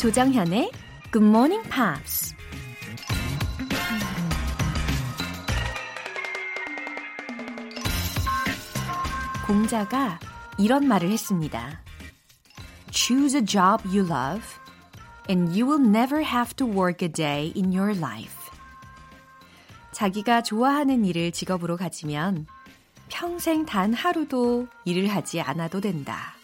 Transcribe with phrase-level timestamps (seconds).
[0.00, 0.70] 조정현의
[1.12, 2.34] Good Morning Pops.
[9.46, 10.18] 공자가
[10.56, 11.82] 이런 말을 했습니다.
[12.90, 14.42] Choose a job you love
[15.28, 18.38] and you will never have to work a day in your life.
[19.92, 22.46] 자기가 좋아하는 일을 직업으로 가지면
[23.10, 26.39] 평생 단 하루도 일을 하지 않아도 된다.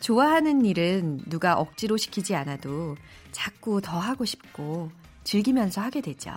[0.00, 2.96] 좋아하는 일은 누가 억지로 시키지 않아도
[3.32, 4.90] 자꾸 더 하고 싶고
[5.24, 6.32] 즐기면서 하게 되죠.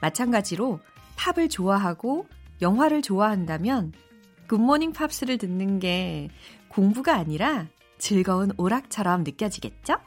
[0.00, 0.80] 마찬가지로
[1.16, 2.26] 팝을 좋아하고
[2.62, 3.92] 영화를 좋아한다면
[4.48, 6.30] 굿모닝 팝스를 듣는 게
[6.68, 7.66] 공부가 아니라
[7.98, 9.98] 즐거운 오락처럼 느껴지겠죠?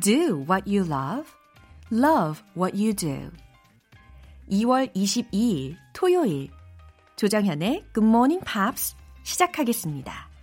[0.00, 1.30] Do what you love.
[1.92, 3.30] Love what you do.
[4.50, 6.50] 2월 22일 토요일
[7.16, 10.33] 조정현의 Morning Pops 시작하겠습니다.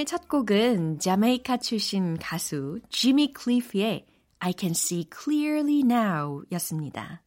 [0.00, 4.06] 오늘 첫 곡은 자메이카 출신 가수 지미 클리프의
[4.38, 7.22] I Can See Clearly Now 였습니다.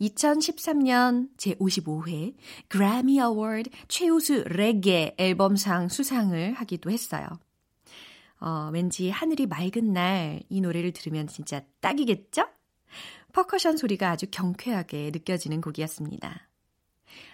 [0.00, 2.36] 2013년 제55회
[2.68, 7.26] 그래미 어워드 최우수 레게 앨범상 수상을 하기도 했어요.
[8.40, 12.44] 어, 왠지 하늘이 맑은 날 이 노래를 들으면 진짜 딱이겠죠?
[13.32, 16.47] 퍼커션 소리가 아주 경쾌하게 느껴지는 곡이었습니다.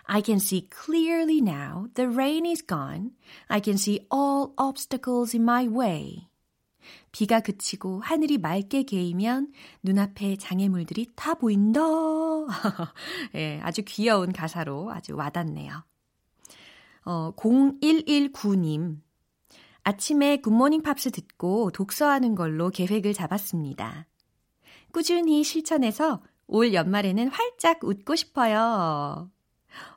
[0.07, 1.89] I can see clearly now.
[1.95, 3.13] The rain is gone.
[3.49, 6.29] I can see all obstacles in my way.
[7.13, 11.81] 비가 그치고 하늘이 맑게 개이면 눈앞에 장애물들이 다 보인다.
[13.35, 15.85] 예, 아주 귀여운 가사로 아주 와닿네요.
[17.07, 18.99] 어, 0119님.
[19.85, 24.07] 아침에 굿모닝 팝스 듣고 독서하는 걸로 계획을 잡았습니다.
[24.93, 29.31] 꾸준히 실천해서 올 연말에는 활짝 웃고 싶어요.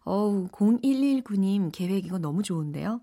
[0.03, 3.01] 어우, 0119님 계획 이거 너무 좋은데요?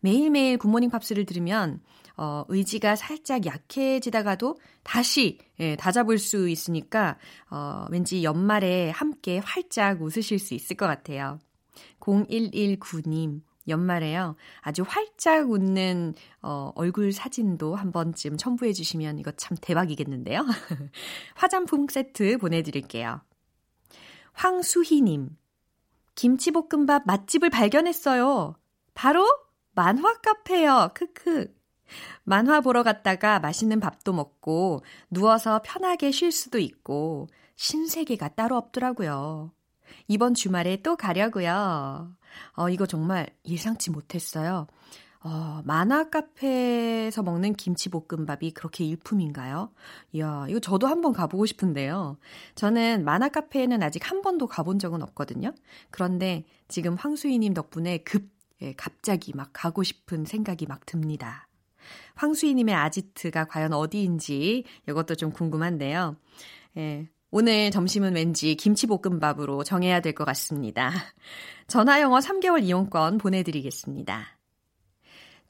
[0.00, 1.80] 매일매일 굿모닝 팝스를 들으면
[2.16, 7.18] 어, 의지가 살짝 약해지다가도 다시 예, 다잡을 수 있으니까
[7.50, 11.38] 어, 왠지 연말에 함께 활짝 웃으실 수 있을 것 같아요.
[12.00, 14.36] 0119님 연말에요.
[14.60, 20.44] 아주 활짝 웃는 어, 얼굴 사진도 한 번쯤 첨부해 주시면 이거 참 대박이겠는데요.
[21.34, 23.20] 화장품 세트 보내드릴게요.
[24.32, 25.36] 황수희님
[26.20, 28.54] 김치볶음밥 맛집을 발견했어요.
[28.92, 29.26] 바로
[29.72, 30.90] 만화 카페요.
[30.92, 31.50] 크크.
[32.24, 39.52] 만화 보러 갔다가 맛있는 밥도 먹고 누워서 편하게 쉴 수도 있고 신세계가 따로 없더라고요.
[40.08, 42.14] 이번 주말에 또 가려고요.
[42.52, 44.66] 어, 이거 정말 예상치 못했어요.
[45.22, 49.70] 어, 만화 카페에서 먹는 김치볶음밥이 그렇게 일품인가요?
[50.12, 52.16] 이야, 이거 저도 한번 가보고 싶은데요.
[52.54, 55.52] 저는 만화 카페에는 아직 한 번도 가본 적은 없거든요.
[55.90, 58.30] 그런데 지금 황수희님 덕분에 급,
[58.62, 61.46] 예, 갑자기 막 가고 싶은 생각이 막 듭니다.
[62.14, 66.16] 황수희님의 아지트가 과연 어디인지 이것도 좀 궁금한데요.
[66.78, 70.90] 예, 오늘 점심은 왠지 김치볶음밥으로 정해야 될 것 같습니다.
[71.68, 74.39] 전화영어 3개월 이용권 보내드리겠습니다.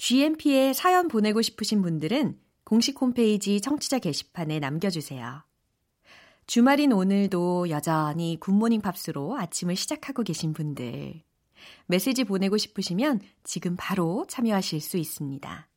[0.01, 5.45] GMP에 사연 보내고 싶으신 분들은 공식 홈페이지 청취자 게시판에 남겨주세요.
[6.47, 11.23] 주말인 오늘도 여전히 굿모닝 팝스로 아침을 시작하고 계신 분들.
[11.85, 15.69] 메시지 보내고 싶으시면 지금 바로 참여하실 수 있습니다.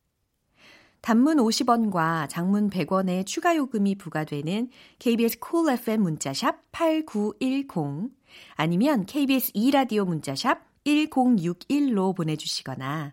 [1.02, 4.70] 단문 50원과 장문 100원의 추가 요금이 부과되는
[5.00, 8.10] KBS 콜 cool FM 문자샵 8910
[8.54, 13.12] 아니면 KBS 2라디오 문자샵 1061로 보내주시거나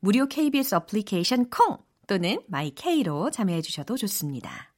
[0.00, 4.72] 무료 KBS 어플리케이션 콩 또는 마이케이로 참여해 주셔도 좋습니다.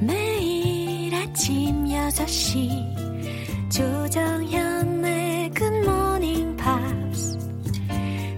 [0.00, 7.36] 매일 아침 6시 조정현의 굿모닝 팝스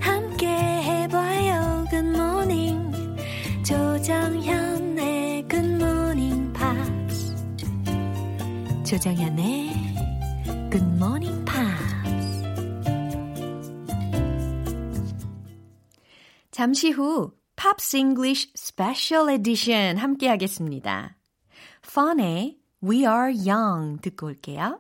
[0.01, 2.93] 함께 해봐요 굿모닝
[3.63, 7.37] 조정현의 굿모닝 팝스
[8.85, 9.96] 조정현의
[10.76, 12.44] Good Morning Pops.
[16.52, 21.16] 잠시 후 Pops English Special Edition 함께 하겠습니다.
[21.84, 24.80] Fun의 We Are Young 듣고 올게요.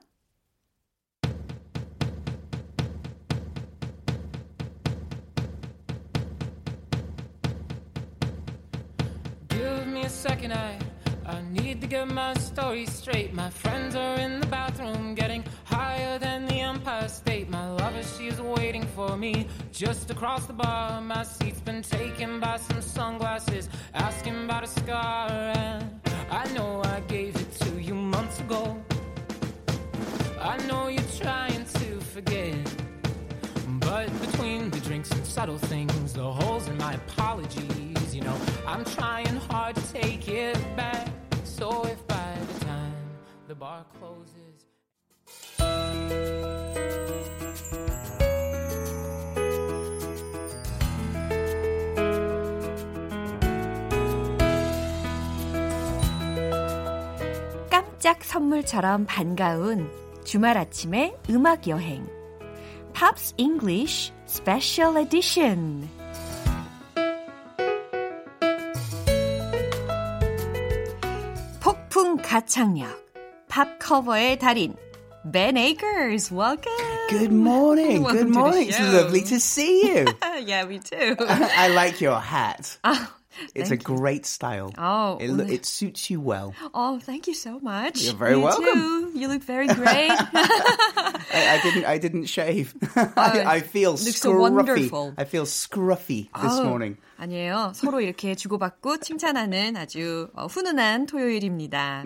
[9.49, 10.77] Give me a second, I
[11.25, 13.33] I need to get my story straight.
[13.33, 15.43] My friends are in the bathroom, getting
[15.76, 17.50] higher than the Empire State.
[17.50, 21.02] My lover, she's waiting for me just across the bar.
[21.02, 25.30] My seat's been taken by some sunglasses, asking about a scar.
[25.30, 26.00] And
[26.30, 28.62] I know I gave it to you months ago.
[30.40, 32.56] I know you're trying to forget.
[33.88, 38.84] But between the drinks and subtle things, the holes in my apologies, you know, I'm
[38.84, 41.08] trying hard to take it back.
[41.44, 42.94] So if by the time
[43.48, 44.35] the bar closes,
[58.06, 59.90] 깜짝 선물처럼 반가운
[60.22, 62.06] 주말 아침의 음악 여행.
[62.94, 65.88] Pops English Special Edition.
[71.58, 72.86] 폭풍 가창력.
[73.48, 74.76] 팝 커버의 달인.
[75.24, 76.70] Ben Akers, welcome.
[77.08, 78.04] Good morning.
[78.04, 78.68] Welcome Good morning.
[78.68, 80.04] It's lovely to see you.
[80.46, 81.16] yeah, we do.
[81.18, 82.78] I like your hat.
[83.54, 83.80] It's a you.
[83.80, 84.72] great style.
[84.78, 85.50] Oh, it, lo- mm.
[85.50, 86.54] it suits you well.
[86.74, 88.02] Oh, thank you so much.
[88.02, 88.64] You're very you welcome.
[88.64, 89.12] Too.
[89.18, 90.10] You look very great.
[90.10, 91.84] I, I didn't.
[91.84, 92.74] I didn't shave.
[92.96, 94.40] I, oh, I feel look so scruffy.
[94.40, 95.14] wonderful.
[95.16, 96.64] I feel scruffy this Oh.
[96.64, 96.98] morning.
[97.17, 97.71] 아니에요.
[97.75, 102.03] 서로 이렇게 주고받고 칭찬하는 아주 어, 훈훈한 토요일입니다.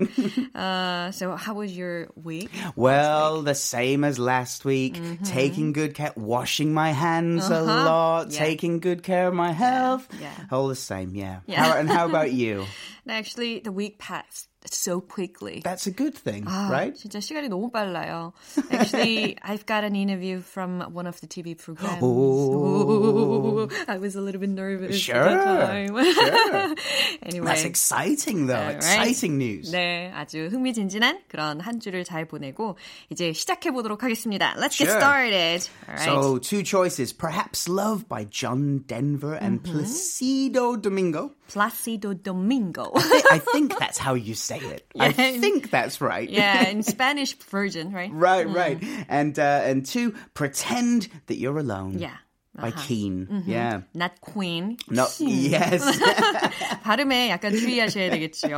[0.56, 2.50] uh, so how was your week?
[2.75, 4.95] Well, the same as last week.
[4.95, 5.23] Mm-hmm.
[5.23, 8.27] Taking good care, washing my hands a lot, Uh-huh.
[8.29, 8.38] Yeah.
[8.39, 10.07] taking good care of my health.
[10.19, 10.31] yeah.
[10.51, 11.39] All the same, yeah.
[11.47, 11.63] Yeah.
[11.63, 12.65] How, and how about you?
[13.07, 15.62] Actually, the week passed so quickly.
[15.63, 16.95] That's a good thing, 아, right?
[16.95, 18.33] 진짜 시간이 너무 빨라요.
[18.71, 22.00] Actually, I've got an interview from one of the TV programs.
[22.01, 23.65] Oh.
[23.65, 25.94] Ooh, I was a little bit nervous Sure, at that time.
[26.03, 26.75] sure.
[27.23, 27.45] anyway.
[27.45, 28.56] That's exciting, though.
[28.56, 28.75] All right.
[28.77, 29.71] Exciting news.
[29.71, 32.75] 네, 아주 흥미진진한 그런 한 주를 잘 보내고
[33.12, 34.56] 이제 시작해 보도록 하겠습니다.
[34.57, 34.97] Let's get Sure.
[35.00, 35.69] started.
[35.88, 36.06] All right.
[36.06, 39.77] So, two choices Perhaps Love by John Denver and Mm-hmm.
[39.77, 41.31] Placido Domingo.
[41.50, 42.93] Placido Domingo.
[42.94, 44.87] I think that's how you say it.
[44.99, 46.31] I think that's right.
[46.31, 48.11] yeah, in Spanish version, right?
[48.12, 48.82] right, right.
[49.08, 51.99] And uh, and two, Pretend That You're Alone.
[51.99, 52.17] Yeah
[52.60, 53.50] by Keane, Mm-hmm.
[53.50, 53.80] Yeah.
[53.94, 54.76] Not queen.
[54.88, 55.06] No.
[55.18, 55.82] Yes.
[56.84, 58.48] 발음에 약간 주의하셔야 되겠죠.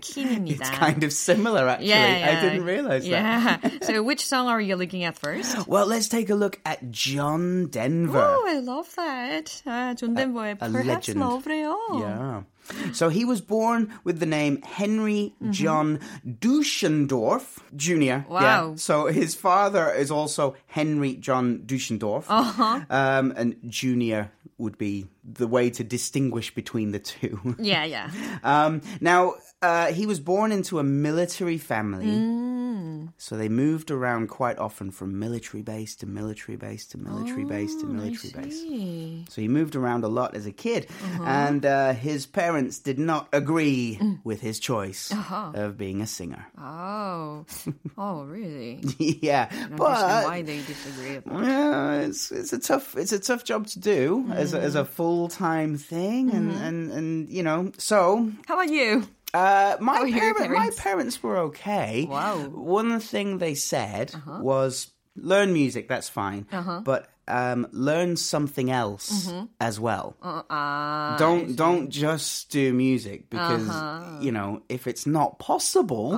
[0.00, 0.60] Keen입니다.
[0.60, 1.88] It's kind of similar actually.
[1.88, 2.38] Yeah, yeah.
[2.38, 3.58] I didn't realize yeah.
[3.62, 3.84] that.
[3.84, 5.66] so which song are you looking at first?
[5.72, 8.18] Well, let's take a look at John Denver.
[8.18, 9.62] Oh, I love that.
[9.66, 11.76] 아, 존 덴버의 Perhaps Love래요.
[11.94, 12.42] Yeah.
[12.92, 15.52] So he was born with the name Henry Mm-hmm.
[15.52, 18.28] John Deutschendorf Jr.
[18.30, 18.40] Wow.
[18.40, 18.74] Yeah.
[18.76, 22.24] So his father is also Henry John Deutschendorf.
[22.28, 22.84] Uh-huh.
[22.90, 27.38] Um, and Junior would be the way to distinguish between the two.
[27.58, 28.10] Yeah, yeah.
[28.42, 32.06] Um, now, uh, he was born into a military family.
[32.06, 33.12] Mm.
[33.18, 37.74] So they moved around quite often from military base to military base to military base
[37.80, 38.60] to military base.
[38.66, 41.22] Oh, So he moved around a lot as a kid, Uh-huh.
[41.24, 44.18] and uh, his parents did not agree Mm.
[44.24, 45.52] with his choice Uh-huh.
[45.54, 46.46] of being a singer.
[46.58, 47.44] Oh.
[47.98, 48.80] Oh, really?
[48.98, 51.16] yeah, but why they disagree.
[51.16, 54.74] about yeah, it's it's a tough it's a tough job to do as a, as
[54.74, 54.80] Mm.
[54.80, 56.64] a full time thing, and, Mm-hmm.
[56.66, 57.72] and and you know.
[57.78, 59.06] So How about you?
[59.34, 60.80] uh, my How are your parent, my parents?
[60.80, 62.06] parents were okay.
[62.08, 62.34] Wow.
[62.36, 62.48] Uh-huh.
[62.80, 65.88] One thing they said was learn music.
[65.88, 66.46] That's fine,
[66.84, 69.45] but um, learn something else Mm-hmm.
[69.59, 70.15] as well.
[70.23, 74.19] Uh, ah, don't don't just do music because Uh-huh.
[74.21, 76.15] you know if it's not possible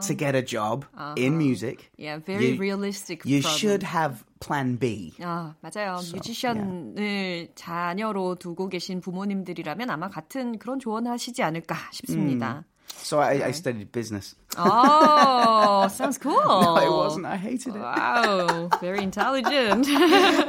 [0.00, 0.84] to get a job
[1.16, 3.24] in music yeah, very you- realistic.
[3.24, 3.58] you problem.
[3.58, 5.14] should have plan B.
[5.24, 5.96] 아, 맞아요.
[6.12, 12.64] 뮤지션을 자녀로 두고 계신 부모님들이라면 아마 같은 그런 조언하시지 않을까 싶습니다.
[12.95, 14.35] So I, I studied business.
[14.57, 16.33] Oh, sounds cool.
[16.39, 17.25] No, it wasn't.
[17.25, 17.79] I hated it.
[17.79, 19.87] Wow, very intelligent.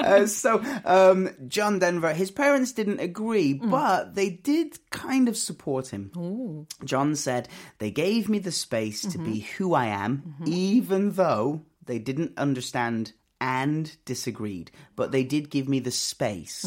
[0.00, 5.88] Uh, so um, John Denver, his parents didn't agree, but they did kind of support
[5.88, 6.66] him.
[6.84, 11.98] John said they gave me the space to be who I am, even though they
[11.98, 16.64] didn't understand and disagreed, but they did give me the space.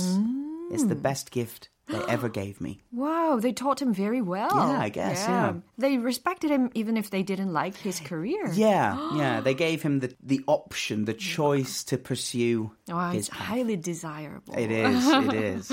[0.71, 2.81] It's the best gift they ever gave me.
[2.91, 4.51] wow, they taught him very well.
[4.53, 5.53] Yeah, I guess, yeah.
[5.77, 8.51] They respected him even if they didn't like his career.
[8.63, 9.41] Yeah, yeah.
[9.41, 13.47] They gave him the, the option, the choice to pursue oh, his it's path.
[13.47, 14.53] highly desirable.
[14.57, 15.71] It is, it is.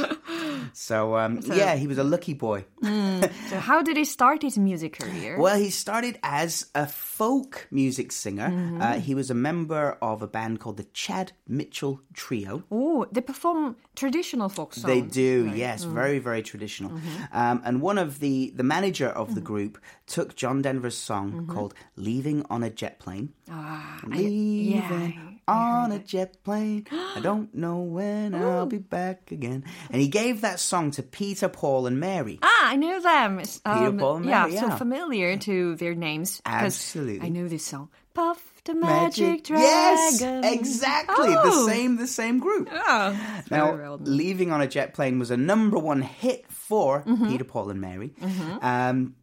[0.73, 2.65] So, um, yeah, he was a lucky boy.
[3.51, 5.39] So how did he start his music career?
[5.39, 8.49] Well, he started as a folk music singer.
[8.49, 8.81] Mm-hmm.
[8.81, 12.63] Uh, he was a member of a band called the Chad Mitchell Trio.
[12.71, 14.87] Oh, they perform traditional folk songs.
[14.87, 15.55] They do, right?
[15.55, 15.61] Mm-hmm.
[16.03, 16.93] Very, very traditional.
[17.33, 19.35] Um, and one of the the manager of Mm-hmm.
[19.35, 25.13] the group took John Denver's song called "Leaving on a Jet Plane." Ah, I- Leaving
[25.17, 26.87] yeah, on a jet plane.
[26.93, 29.65] I don't know when I'll be back again.
[29.91, 32.39] And he gave that song to Peter, Paul, and Mary.
[32.43, 33.39] Ah, I know them.
[33.41, 36.41] It's, Um, Paul, and yeah, Mary, so familiar to their names.
[36.47, 37.27] Absolutely.
[37.27, 37.89] I know this song.
[38.15, 40.45] Puff the Magic, Yes, Dragon.
[40.45, 41.35] exactly.
[41.37, 41.65] Oh.
[41.67, 42.69] The same, the same group.
[42.73, 44.17] Oh, Now, very well known.
[44.17, 47.29] Leaving on a Jet Plane was a number one hit for Mm-hmm.
[47.29, 48.13] Peter, Paul, and Mary.
[48.61, 49.15] Um,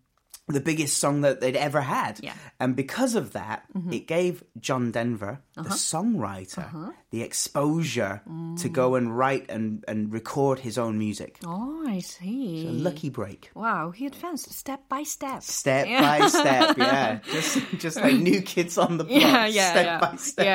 [0.48, 2.20] the biggest song that they'd ever had.
[2.24, 2.32] Yeah.
[2.32, 2.48] Mm-hmm.
[2.62, 5.64] And because of that, it gave John Denver, Uh-huh.
[5.70, 8.60] the songwriter, the exposure Mm.
[8.62, 11.38] to go and write and, and record his own music.
[11.46, 12.66] Oh, I see.
[12.68, 13.52] A lucky break.
[13.56, 15.42] Wow, he advanced step by step.
[15.44, 16.02] Step Yeah.
[16.20, 17.20] by step, yeah.
[17.32, 20.00] Just just like new kids on the block, Yeah, yeah, step yeah.
[20.00, 20.46] by step.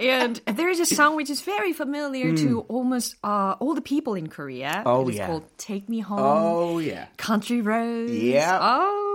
[0.00, 3.82] Yeah, and there is a song which is very familiar to almost uh, all the
[3.82, 4.82] people in Korea.
[4.86, 5.26] Oh, it is yeah.
[5.26, 7.06] called "Take Me Home." Oh yeah.
[7.16, 8.12] Country Roads.
[8.12, 8.58] Yeah.
[8.60, 9.11] Oh,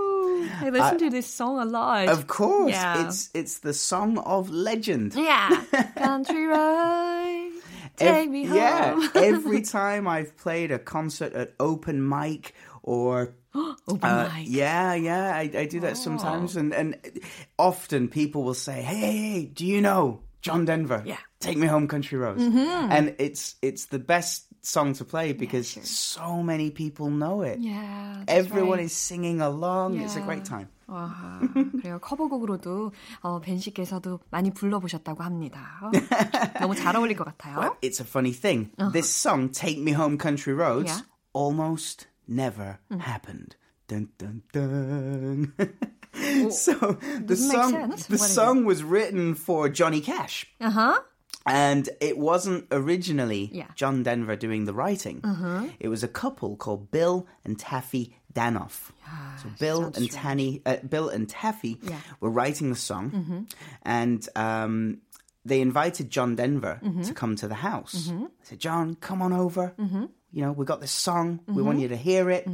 [0.60, 2.08] I listen to this song a lot.
[2.08, 3.06] Of course, Yeah.
[3.06, 5.14] it's it's the song of legend.
[5.14, 5.62] Yeah.
[5.96, 7.52] Country road.
[7.96, 8.56] Take me home.
[8.56, 13.34] Yeah, every time I've played a concert at open mic or
[13.88, 14.46] Open uh, mic.
[14.48, 16.96] yeah, yeah, I, I do that sometimes, and and
[17.58, 21.01] often people will say, "Hey, hey, hey, do you know John Denver?
[21.05, 21.17] Yeah.
[21.39, 26.41] take me home, country roads." And it's it's the best song to play because so
[26.43, 27.59] many people know it.
[27.59, 28.23] Yeah.
[28.25, 28.85] that's Everyone right.
[28.87, 29.99] is singing along.
[29.99, 30.25] It's a Yeah.
[30.27, 30.67] great time.
[30.87, 31.39] 와,
[31.79, 31.99] 그래요.
[31.99, 32.91] 커버곡으로도
[33.23, 35.79] 어, 벤 씨께서도 많이 불러보셨다고 합니다.
[35.81, 35.91] 어,
[36.59, 37.75] 너무 잘 어울릴 것 같아요.
[37.81, 38.69] It's a funny thing.
[38.91, 41.03] This song, "Take Me Home, Country Roads," Uh-huh.
[41.03, 41.33] Yeah.
[41.33, 43.55] almost never happened.
[43.87, 45.53] Dun dun dun.
[46.50, 46.72] so
[47.24, 51.00] the song, the song was written for Johnny Cash, Uh huh.
[51.46, 53.64] and it wasn't originally Yeah.
[53.64, 53.72] Uh-huh.
[53.76, 55.22] John Denver doing the writing.
[55.80, 58.90] It was a couple called Bill and Taffy Danoff.
[59.42, 60.10] so Bill and.
[60.10, 61.90] Tanny, uh, Bill and Taffy Yeah.
[61.90, 62.14] Mm-hmm.
[62.20, 63.46] were writing the song,
[63.82, 64.98] and um,
[65.44, 67.02] they invited John Denver Mm-hmm.
[67.02, 68.10] to come to the house.
[68.12, 69.72] They said, "John, come on over.
[69.78, 70.04] Mm-hmm.
[70.32, 71.40] You know, we got this song.
[71.46, 72.46] We want you to hear it."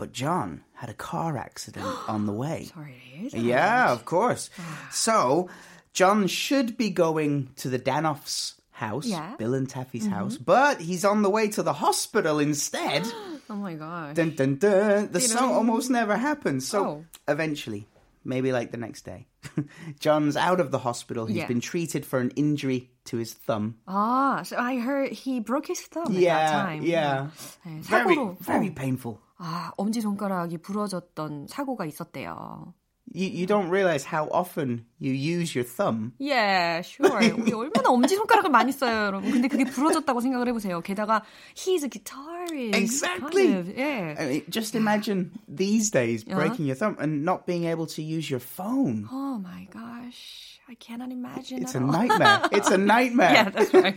[0.00, 2.68] But John had a car accident on the way.
[2.74, 3.00] Sorry.
[3.32, 4.50] Yeah, of course.
[4.92, 5.48] So
[5.94, 9.20] John should be going to the Danoffs' house, Yeah.
[9.20, 9.36] Mm-hmm.
[9.40, 13.08] Bill and Taffy's house, but he's on the way to the hospital instead.
[13.48, 14.16] Oh my god.
[14.16, 15.08] dun, dun, dun.
[15.12, 15.54] The You song know?
[15.64, 16.68] almost never happens.
[16.68, 17.04] So Oh.
[17.26, 17.86] eventually,
[18.22, 19.28] maybe like the next day,
[20.00, 21.24] John's out of the hospital.
[21.24, 21.46] He's Yeah.
[21.48, 23.76] been treated for an injury to his thumb.
[23.88, 26.82] Ah, so I heard he broke his thumb at that yeah, time.
[26.82, 27.28] yeah.
[27.64, 29.20] 네, Very, 사고로 very 어, painful.
[29.43, 32.73] 아, 엄지 손가락이 부러졌던 사고가 있었대요.
[33.13, 36.13] You, you don't realize how often you use your thumb.
[36.19, 37.09] Yeah, sure.
[37.33, 39.31] 우리 얼마나 엄지 손가락을 많이 써요, 여러분.
[39.31, 40.79] 근데 그게 부러졌다고 생각을 해보세요.
[40.81, 41.23] 게다가
[41.55, 42.75] he's a guitarist.
[42.77, 43.47] Exactly.
[43.47, 44.15] Kind of, yeah.
[44.17, 46.37] I mean, just imagine these days Uh-huh.
[46.39, 49.09] breaking your thumb and not being able to use your phone.
[49.11, 50.60] Oh my gosh.
[50.68, 51.92] I cannot imagine It's at a all.
[51.92, 52.40] nightmare.
[52.50, 53.32] It's a nightmare.
[53.32, 53.94] Yeah, that's right.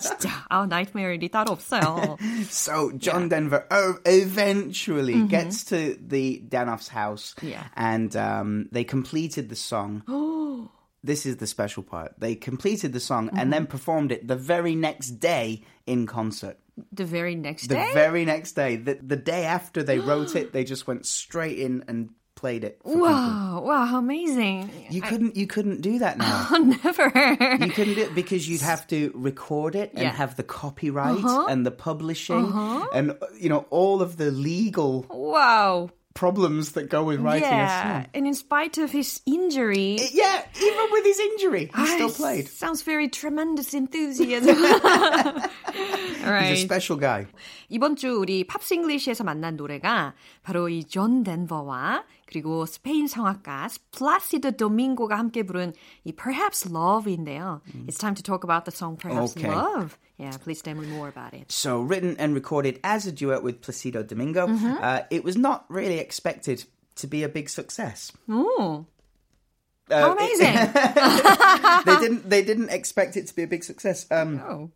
[0.00, 2.16] 진짜 아 나이트메어일이 따로 없어요.
[2.48, 7.48] So John Denver uh, eventually gets to the Danoff's house, Mm-hmm.
[7.48, 7.64] Yeah.
[7.76, 10.02] and um, they completed the song.
[11.04, 12.14] this is the special part.
[12.18, 13.50] They completed the song and Mm-hmm.
[13.50, 16.58] then performed it the very next day in concert.
[16.92, 17.90] The very next The day.
[17.92, 21.84] very next day, the, the day after they wrote it, they just went straight in
[21.88, 22.10] and
[22.42, 22.78] played it.
[22.84, 23.02] For people.
[23.02, 24.70] wow, wow, how amazing.
[24.90, 26.46] You couldn't, you couldn't do that now.
[26.84, 27.10] Never.
[27.58, 30.08] You couldn't do it because you'd have to record it and Yeah.
[30.10, 30.16] Uh-huh.
[30.18, 31.18] have the copyright
[31.50, 32.52] and the publishing
[32.94, 35.90] and you know all of the legal wow.
[36.14, 38.06] problems that go with writing a Yeah, song.
[38.14, 42.46] and in spite of his injury, Yeah, even with his injury, he still ah, played.
[42.48, 44.54] Sounds very tremendous enthusiasm.
[44.58, 46.58] He's All a right.
[46.58, 47.26] special guy.
[47.70, 55.16] 이번 주 우리 팝싱글리시에서 만난 노래가 바로 이 존 덴버와 그리고 스페인 성악가 플라시드 도밍고가
[55.18, 55.72] 함께 부른
[56.04, 57.60] 이 Perhaps Love인데요.
[57.86, 59.48] It's time to talk about the song Perhaps Okay.
[59.48, 59.98] Love.
[60.18, 61.50] Yeah, please tell me more about it.
[61.50, 65.98] So written and recorded as a duet with Placido Domingo, uh, it was not really
[65.98, 66.64] expected
[66.96, 68.10] to be a big success.
[68.28, 68.84] Ooh,
[69.90, 70.54] Uh, how it- amazing!
[71.86, 72.28] they didn't.
[72.28, 74.04] They didn't expect it to be a big success.
[74.10, 74.70] Um, oh,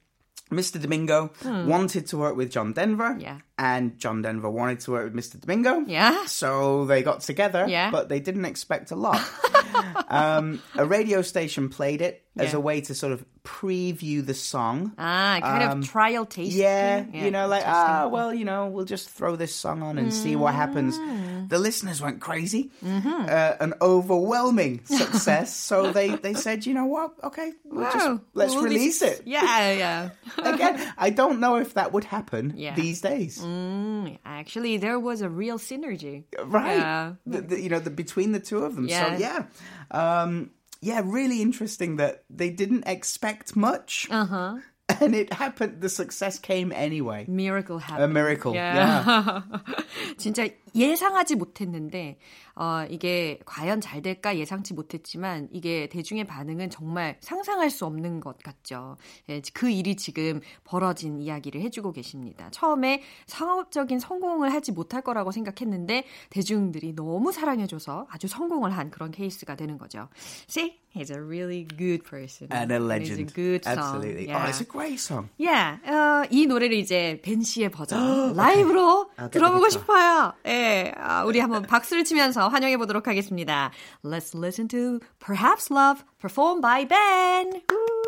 [0.51, 0.81] Mr.
[0.81, 3.19] Domingo wanted to work with John Denver, Hmm.
[3.19, 3.37] Yeah.
[3.57, 5.39] and John Denver wanted to work with Mr.
[5.41, 5.83] Domingo.
[5.87, 6.25] Yeah.
[6.25, 7.91] So they got together, Yeah.
[7.91, 9.21] but they didn't expect a lot.
[10.09, 12.57] um, a radio station played it as Yeah.
[12.57, 14.91] a way to sort of preview the song.
[14.97, 16.61] Ah, kind of trial tasting.
[16.61, 20.13] Yeah, you know, like, ah, well, you know, we'll just throw this song on and
[20.13, 20.97] see what happens.
[20.97, 21.47] Mm.
[21.49, 23.07] The listeners went crazy, Mm-hmm.
[23.07, 25.55] uh, an overwhelming success.
[25.55, 27.13] so they, they said, you know what?
[27.23, 29.21] Okay, we'll just, let's we'll release it.
[29.25, 30.09] Yeah, yeah.
[30.43, 32.75] Again, I don't know if that would happen Yeah.
[32.75, 33.39] these days.
[33.39, 36.23] Mm, actually, there was a real synergy.
[36.43, 36.77] Right.
[36.77, 37.13] Yeah.
[37.25, 38.87] The, the, you know, the, between the two of them.
[38.89, 39.15] Yeah.
[39.15, 39.43] So, yeah.
[39.91, 44.07] Um, yeah, really interesting that they didn't expect much.
[44.09, 44.55] Uh huh.
[45.01, 47.25] And it happened, the success came anyway.
[47.27, 48.05] Miracle happened.
[48.05, 48.55] A miracle.
[48.55, 49.03] Yeah.
[49.05, 49.41] yeah.
[50.17, 52.17] 진짜 예상하지 못했는데
[52.55, 58.37] 어, 이게 과연 잘 될까 예상치 못했지만 이게 대중의 반응은 정말 상상할 수 없는 것
[58.39, 58.97] 같죠.
[59.29, 62.49] 예, 그 일이 지금 벌어진 이야기를 해주고 계십니다.
[62.51, 69.55] 처음에 상업적인 성공을 하지 못할 거라고 생각했는데 대중들이 너무 사랑해줘서 아주 성공을 한 그런 케이스가
[69.55, 70.09] 되는 거죠.
[70.49, 72.49] See, he's a really good person.
[72.51, 73.21] And a legend.
[73.21, 73.77] a good song.
[73.77, 74.27] Absolutely.
[74.29, 74.43] Yeah.
[74.43, 75.29] Oh, it's a great song.
[75.37, 79.69] Yeah, 어, 이 노래를 이제 벤 씨의 버전 라이브로 아, 들어보고.
[79.69, 80.33] 싶어요.
[80.45, 83.70] 예, 아, 우리 한번 박수를 치면서 환영해 보도록 하겠습니다.
[84.04, 87.62] Let's listen to Perhaps Love performed by Ben.
[87.70, 88.02] Woo!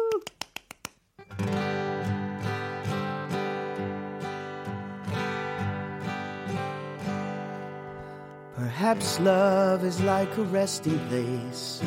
[8.57, 11.83] Perhaps love is like a resting place,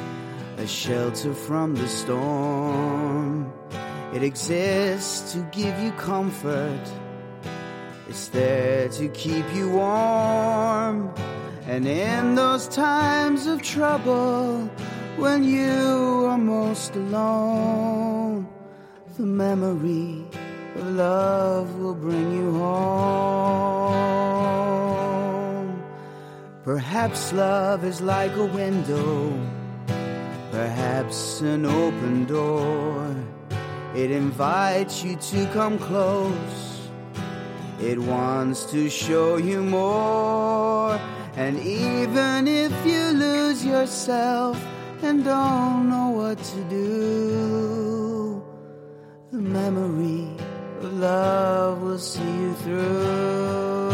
[0.57, 3.51] a shelter from the storm.
[4.13, 6.79] It exists to give you comfort.
[8.12, 11.14] it's there to keep you warm.
[11.66, 14.68] And in those times of trouble,
[15.16, 18.46] when you are most alone,
[19.16, 20.26] the memory
[20.76, 22.82] of love will bring you home.
[26.64, 29.32] Perhaps love is like a window,
[30.50, 33.16] perhaps an open door.
[33.96, 36.71] It invites you to come close.
[37.82, 41.00] It wants to show you more.
[41.34, 44.56] And even if you lose yourself
[45.02, 48.44] and don't know what to do,
[49.32, 50.28] the memory
[50.78, 53.90] of love will see you through.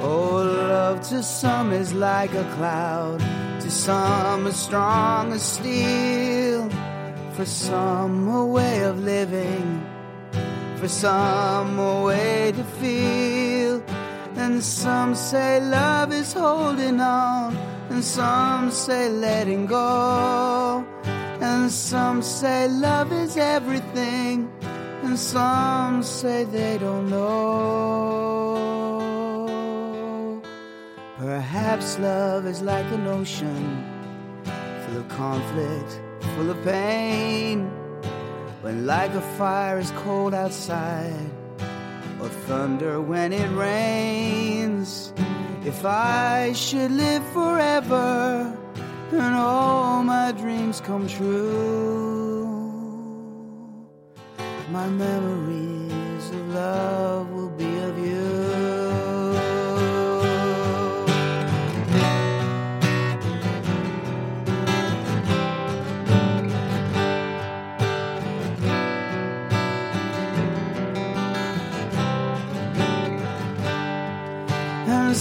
[0.00, 0.36] Oh,
[0.70, 3.20] love to some is like a cloud,
[3.60, 6.70] to some as strong as steel,
[7.34, 9.84] for some a way of living,
[10.78, 13.82] for some a way to feel.
[14.36, 17.56] And some say love is holding on,
[17.90, 20.86] and some say letting go.
[21.40, 24.48] And some say love is everything,
[25.02, 27.48] and some say they don't know.
[31.18, 33.84] Perhaps love is like an ocean,
[34.84, 36.00] full of conflict,
[36.36, 37.68] full of pain.
[38.60, 41.30] When like a fire is cold outside,
[42.20, 45.12] or thunder when it rains.
[45.64, 48.52] If I should live forever
[49.12, 52.46] and all my dreams come true,
[54.70, 57.47] my memories of love will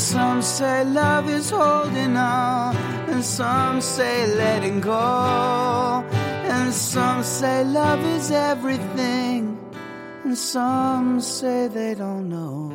[0.07, 2.73] some say love is holding on,
[3.11, 6.05] and some say letting go,
[6.53, 9.59] and some say love is everything,
[10.23, 12.71] and some say they don't know.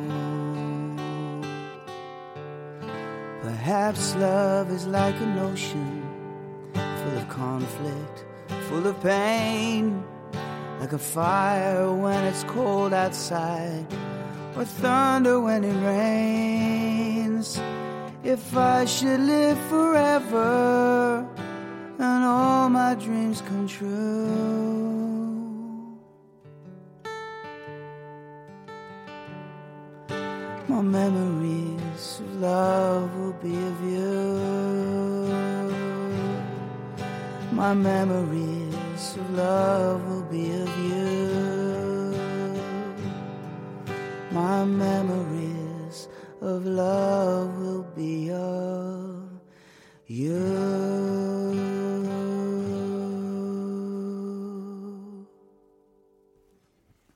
[3.41, 6.03] Perhaps love is like an ocean,
[6.75, 8.25] full of conflict,
[8.69, 10.03] full of pain,
[10.79, 13.87] like a fire when it's cold outside
[14.55, 17.59] or thunder when it rains.
[18.23, 21.27] If I should live forever
[21.99, 24.93] and all my dreams come true.
[30.67, 34.63] My memories of love will be of you.
[37.51, 40.92] My memories of love will be of you.
[44.33, 46.07] My memories
[46.41, 49.29] of love will be of
[50.07, 50.33] you.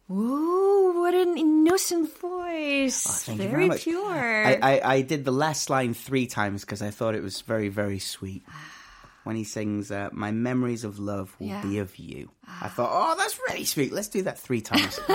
[0.10, 3.28] Ooh, what an innocent voice.
[3.30, 4.46] Oh, very very pure.
[4.48, 7.68] I, I, I did the last line three times because I thought it was very,
[7.70, 8.44] very sweet.
[9.24, 11.62] when he sings, uh, My memories of love will Yeah.
[11.62, 12.32] be of you.
[12.62, 13.92] I thought, oh, that's really sweet.
[13.92, 15.00] Let's do that three times.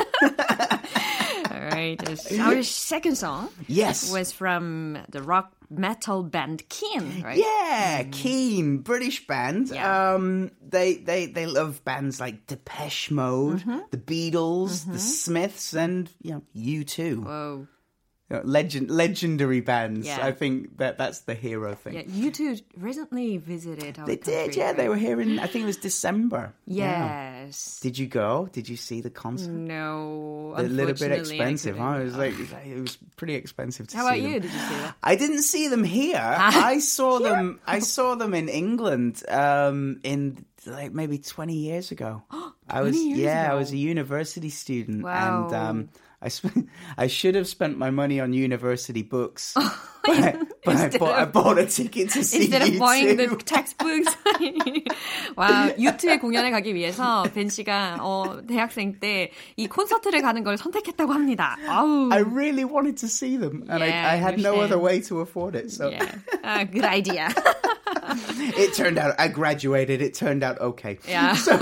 [1.50, 1.98] All right.
[2.38, 4.12] Our second song yes.
[4.12, 7.38] was from the rock metal band Keane, right?
[7.38, 9.68] Yeah, Keane, British band.
[9.68, 9.74] Mm.
[9.74, 10.12] Yeah.
[10.14, 13.78] Um, they they they love bands like Depeche Mode, Mm-hmm.
[13.90, 17.24] the Beatles, the Smiths, and you know U2.
[17.24, 17.66] Whoa.
[18.32, 20.06] Know, legend legendary bands.
[20.06, 20.24] Yeah.
[20.24, 21.94] I think that that's the hero thing.
[21.94, 24.66] Yeah, U2 recently visited our They did, yeah.
[24.68, 24.76] right?
[24.76, 26.54] They were here in I think it was December.
[26.66, 27.44] Yeah.
[27.44, 27.80] Yes.
[27.80, 28.48] Did you go?
[28.52, 29.50] Did you see the concert?
[29.52, 30.54] No.
[30.56, 32.00] a little bit unfortunately, I huh?
[32.00, 32.34] It was like
[32.66, 34.32] it was pretty expensive to How about see them.
[34.32, 34.40] you?
[34.40, 34.94] Did you see that?
[35.02, 36.16] I didn't see them here.
[36.38, 37.60] I saw them.
[37.66, 42.22] I saw them in England um, in like maybe twenty years ago.
[42.68, 45.44] I was 20 years yeah, I was a university student, Wow.
[45.44, 45.88] and um,
[46.22, 50.76] I sp- I should have spent my money on university books, oh, but, I, but
[50.76, 54.16] I, bought, of, I bought a ticket to see instead of buying the textbooks.
[55.36, 61.12] Wow, 유튜브의 공연을 가기 위해서 벤 씨가 어, 대학생 때 이 콘서트를 가는 걸 선택했다고
[61.12, 61.56] 합니다.
[61.66, 62.10] 아우.
[62.12, 65.20] I really wanted to see them, and yeah, I, I had no other way to
[65.20, 65.70] afford it.
[65.70, 67.28] So yeah, uh, good idea.
[68.56, 70.02] it turned out I graduated.
[70.02, 70.98] It turned out okay.
[71.08, 71.34] Yeah.
[71.34, 71.54] So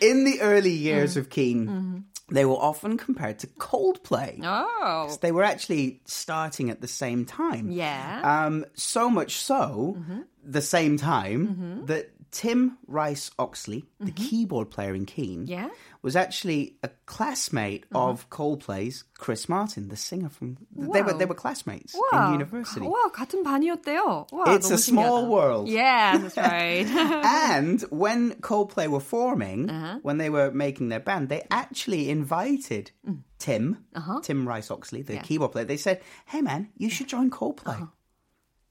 [0.00, 1.20] in the early years mm.
[1.20, 1.66] of Keane.
[1.66, 4.40] Mm-hmm they were often compared to Coldplay.
[4.42, 5.16] oh.
[5.20, 7.70] They were actually starting at the same time.
[7.70, 8.20] Yeah.
[8.46, 9.98] Um, so much so,
[10.42, 15.69] the same time that Tim Rice Oxley, the keyboard player in Keen, Yeah.
[16.03, 20.57] was actually a classmate of Coldplay's Chris Martin, the singer from.
[20.75, 21.17] They were Wow.
[21.17, 22.85] they were classmates 와, in university.
[22.85, 24.27] 와, 같은 반이었대요.
[24.31, 25.29] 와, It's 너무 a small 신기하다.
[25.29, 25.67] world.
[25.69, 26.85] Yeah, that's right.
[26.85, 29.97] and when Coldplay were forming, Uh-huh.
[30.03, 33.23] when they were making their band, they actually invited Mm.
[33.39, 34.19] Tim, Uh-huh.
[34.21, 35.65] Tim Rice Oxley, the keyboard player.
[35.65, 37.87] They said, "Hey man, you should join Coldplay," Uh-huh.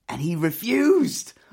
[0.09, 1.33] and he refused.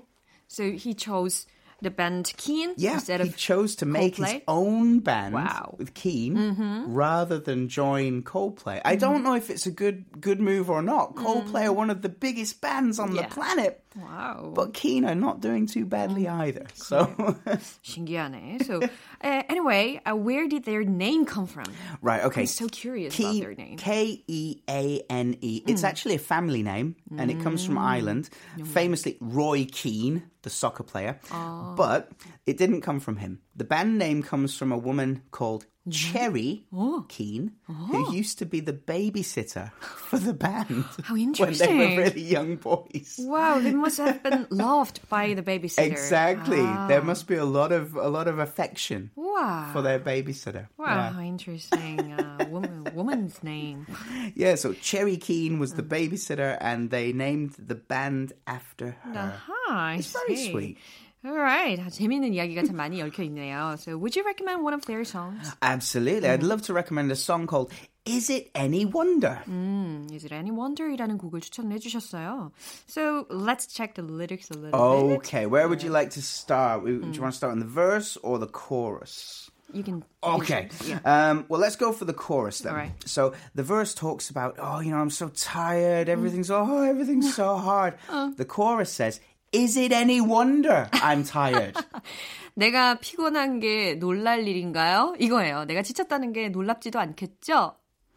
[0.54, 1.46] so he chose
[1.82, 5.70] the band Keane Yeah, instead of he chose to make his own band Wow.
[5.72, 5.78] Mm-hmm.
[5.78, 8.80] with Keane rather than join Coldplay.
[8.84, 11.14] I don't know if it's a good good move or not.
[11.14, 13.14] Coldplay are one of the biggest bands on.
[13.14, 13.22] Yeah.
[13.22, 13.83] the planet.
[13.95, 14.51] wow.
[14.53, 16.39] But Keen are not doing too badly Mm.
[16.45, 16.65] either.
[16.73, 17.05] So,
[17.83, 18.65] 신기하네.
[18.65, 21.65] So uh, anyway, uh, where did their name come from?
[22.01, 22.41] right, okay.
[22.41, 23.77] I'm so curious about their name.
[23.77, 25.63] K E A N E.
[25.67, 25.89] It's Mm.
[25.89, 28.29] actually a family name, and it comes from Ireland.
[28.63, 31.19] Famously, Roy Keane, the soccer player.
[31.31, 31.73] Oh.
[31.75, 32.11] But
[32.45, 33.39] it didn't come from him.
[33.55, 35.72] The band name comes from a woman called Mm-hmm.
[35.90, 37.04] Cherry Oh.
[37.08, 42.22] Keane, who used to be the babysitter for the band How when they were really
[42.22, 43.16] young boys.
[43.20, 45.86] Wow, they must have been loved by the babysitter.
[45.90, 46.60] Exactly.
[46.60, 46.86] Ah.
[46.88, 49.70] There must be a lot of a lot of affection Wow.
[49.72, 50.68] for their babysitter.
[50.78, 51.12] Wow, Yeah.
[51.12, 52.12] how interesting.
[52.12, 53.86] Uh, woman, woman's name.
[54.34, 55.88] Yeah, so Cherry Keane was the Mm.
[55.88, 59.12] babysitter, and they named the band after her.
[59.36, 60.78] Aha, I It's very sweet.
[61.25, 61.77] All right.
[61.81, 63.75] 아, 재미있는 이야기가 참 많이 얽혀 있네요.
[63.77, 65.51] So, would you recommend one of their songs?
[65.61, 66.29] Absolutely.
[66.29, 66.33] Mm.
[66.33, 67.73] I'd love to recommend a song called
[68.05, 69.43] Is It Any Wonder?
[69.49, 72.51] 음, Is It Any Wonder이라는 곡을 추천해 주셨어요.
[72.87, 74.71] So, let's check the lyrics a little
[75.09, 75.17] bit.
[75.27, 76.85] Okay, where would you like to start?
[76.85, 77.19] Do you Mm.
[77.19, 79.51] want to start in the verse or the chorus?
[79.73, 80.05] You can.
[80.23, 80.69] Okay.
[80.87, 80.99] Yeah.
[81.03, 82.71] Um, well, let's go for the chorus then.
[82.73, 82.91] All right.
[83.05, 86.07] So the verse talks about, oh, you know, I'm so tired.
[86.09, 87.93] Everything's oh, everything's so hard.
[88.09, 88.31] Uh.
[88.35, 89.19] The chorus says,
[89.53, 91.73] "Is it any wonder I'm tired?"
[92.55, 95.15] 내가 피곤한 게 놀랄 일인가요?
[95.19, 95.65] 이거예요.
[95.65, 97.75] 내가 지쳤다는 게 놀랍지도 않겠죠?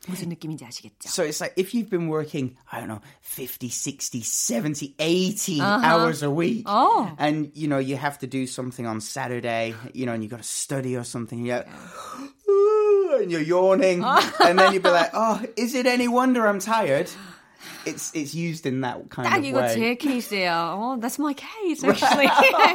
[0.08, 1.08] 무슨 느낌인지 아시겠죠?
[1.08, 5.78] So it's like if you've been working, I don't know, 50, 60, 70, 80 Uh-huh.
[5.86, 6.64] hours a week.
[6.66, 7.08] Oh.
[7.18, 10.42] And, you know, you have to do something on Saturday, you know, and you've got
[10.42, 11.46] to study or something.
[11.46, 11.62] Yeah.
[13.14, 14.02] And you're yawning.
[14.42, 17.08] and then you'd be like, oh, is it any wonder I'm tired?
[17.86, 19.74] It's it's used in that kind 딱 of 이거 way.
[19.74, 20.74] 제 케이스예요.
[20.78, 22.26] Oh, that's my case, actually.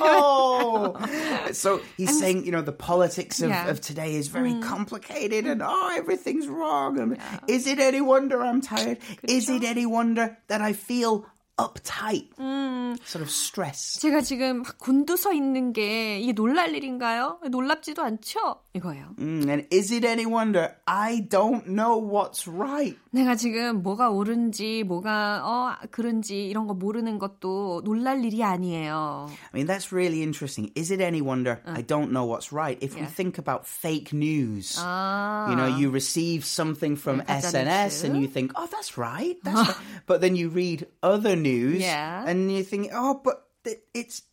[0.02, 0.96] oh,
[1.52, 3.66] so he's saying, you know, the politics of, Yeah.
[3.68, 3.72] Mm.
[3.72, 7.00] of today is very complicated and oh, everything's wrong.
[7.00, 8.98] And is it any wonder I'm tired?
[9.24, 11.26] Is it any wonder that I feel
[11.60, 12.28] uptight?
[12.40, 12.98] Mm.
[13.06, 14.02] Sort of stressed.
[14.02, 17.40] 제가 지금 막 곤두서 있는 게 이게 놀랄 일인가요?
[17.50, 18.40] 놀랍지도 않죠?
[18.74, 19.16] 이거예요.
[19.18, 22.96] Mm, and is it any wonder I don't know what's right?
[23.12, 29.28] 내가 지금 뭐가 옳은지 뭐가 어 그런지 이런 거 모르는 것도 놀랄 일이 아니에요.
[29.30, 30.72] I mean, that's really interesting.
[30.76, 32.78] Is it any wonder I don't know what's right?
[32.82, 33.06] If we Uh.
[33.08, 33.16] Yeah.
[33.16, 35.48] think about fake news, 아.
[35.50, 38.22] you know, you receive something from Yeah, 가짜 SNS and 뉴스.
[38.22, 39.38] you think, oh, that's right.
[39.44, 39.78] That's right.
[40.06, 42.24] But then you read other news Yeah.
[42.28, 44.31] and you think, oh, but it- it's I,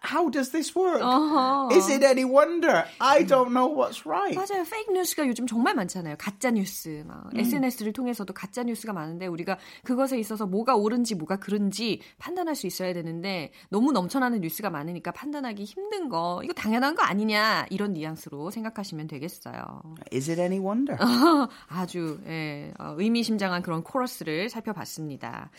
[0.00, 1.02] how does this work?
[1.02, 1.68] Uh-huh.
[1.72, 2.84] Is it any wonder?
[3.00, 4.36] I don't know what's right.
[4.36, 4.64] 맞아요.
[4.64, 6.16] 페이크 뉴스가 요즘 정말 많잖아요.
[6.18, 7.02] 가짜 뉴스.
[7.06, 7.40] 막 음.
[7.40, 12.92] SNS를 통해서도 가짜 뉴스가 많은데 우리가 그것에 있어서 뭐가 옳은지 뭐가 그른지 판단할 수 있어야
[12.92, 19.08] 되는데 너무 넘쳐나는 뉴스가 많으니까 판단하기 힘든 거 이거 당연한 거 아니냐 이런 뉘앙스로 생각하시면
[19.08, 19.82] 되겠어요.
[20.12, 20.96] Is it any wonder?
[21.66, 25.50] 아주 예, 어, 의미심장한 그런 코러스를 살펴봤습니다.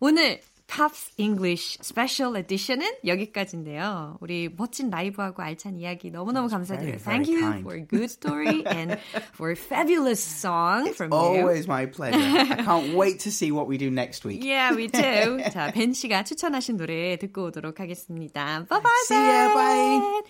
[0.00, 0.40] 오늘
[0.72, 4.16] Pops English Special Edition은 여기까지인데요.
[4.20, 6.96] 우리 멋진 라이브하고 알찬 이야기 너무너무 감사드려요.
[6.96, 7.60] Thank you kind.
[7.60, 8.96] for a good story and
[9.34, 11.68] for a fabulous song It's from always you.
[11.68, 12.16] my pleasure.
[12.18, 14.42] I can't wait to see what we do next week.
[14.42, 15.44] Yeah, we do.
[15.52, 18.64] 자, 벤 씨가 추천하신 노래 듣고 오도록 하겠습니다.
[18.66, 19.04] Bye bye.
[19.04, 20.22] See ya, bye.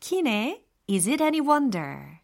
[0.00, 2.23] 킨의 Is It Any Wonder?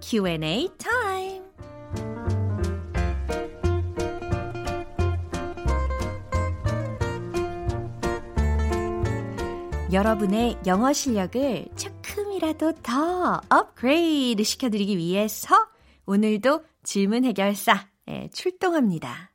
[0.00, 1.42] Q&A 타임.
[9.92, 15.54] 여러분의 영어 실력을 조금이라도 더 업그레이드 시켜드리기 위해서
[16.06, 19.32] 오늘도 질문 해결사 예, 출동합니다.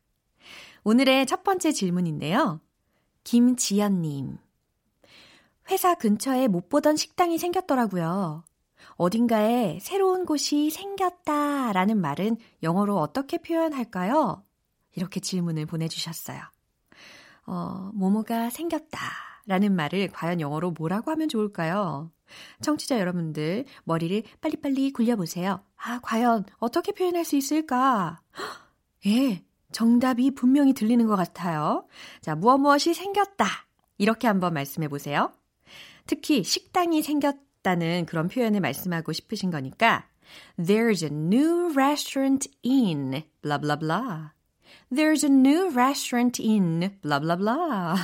[0.84, 2.62] 오늘의 첫 번째 질문인데요.
[3.24, 4.38] 김지연님.
[5.70, 8.44] 회사 근처에 못 보던 식당이 생겼더라고요.
[9.02, 14.44] 어딘가에 새로운 곳이 생겼다 라는 말은 영어로 어떻게 표현할까요?
[14.94, 16.40] 이렇게 질문을 보내주셨어요.
[17.48, 19.00] 어, 모모가 생겼다
[19.48, 22.12] 라는 말을 과연 영어로 뭐라고 하면 좋을까요?
[22.62, 25.64] 청취자 여러분들 머리를 빨리빨리 굴려보세요.
[25.78, 28.22] 아, 과연 어떻게 표현할 수 있을까?
[28.38, 28.46] 헉,
[29.08, 31.88] 예, 정답이 분명히 들리는 것 같아요.
[32.22, 33.48] 자, 무엇 무엇이 생겼다.
[33.98, 35.34] 이렇게 한번 말씀해 보세요.
[36.06, 40.08] 특히 식당이 생겼다 는 그런 표현을 말씀하고 싶으신 거니까
[40.58, 44.32] There's a new restaurant in blah blah blah.
[44.92, 47.96] There's a new restaurant in blah blah blah.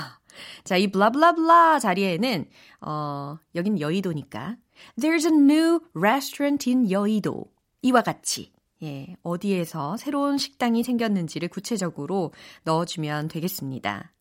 [0.64, 2.46] 자, 이 blah blah blah 자리에는
[2.82, 4.58] 어, 여긴 여의도니까
[5.00, 7.46] There's a new restaurant in 여의도.
[7.82, 8.52] 이와 같이
[8.84, 12.32] 예, 어디에서 새로운 식당이 생겼는지를 구체적으로
[12.64, 14.14] 넣어주면 되겠습니다.